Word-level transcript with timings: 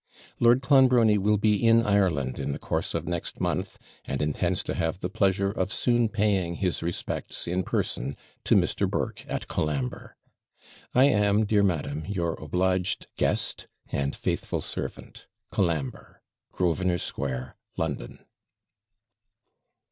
Lord 0.39 0.63
Clonbrony 0.63 1.19
will 1.19 1.37
be 1.37 1.63
in 1.63 1.85
Ireland 1.85 2.39
in 2.39 2.53
the 2.53 2.57
course 2.57 2.95
of 2.95 3.07
next 3.07 3.39
month, 3.39 3.77
and 4.05 4.19
intends 4.19 4.63
to 4.63 4.73
have 4.73 4.99
the 4.99 5.11
pleasure 5.11 5.51
of 5.51 5.71
soon 5.71 6.09
paying 6.09 6.55
his 6.55 6.81
respects 6.81 7.45
in 7.47 7.61
person 7.61 8.17
to 8.45 8.55
Mr. 8.55 8.89
Burke, 8.89 9.23
at 9.29 9.47
Colambre. 9.47 10.17
I 10.95 11.03
am, 11.03 11.45
dear 11.45 11.61
madam, 11.61 12.05
your 12.07 12.33
obliged 12.33 13.05
guest, 13.15 13.67
and 13.91 14.15
faithful 14.15 14.61
servant, 14.61 15.27
COLAMBRE. 15.51 16.21
GROSVENOR 16.51 16.97
SQUARE, 16.97 17.55
LONDON. 17.77 18.25